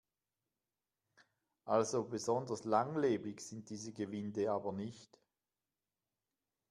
[1.65, 5.19] Also besonders langlebig sind diese Gewinde aber nicht.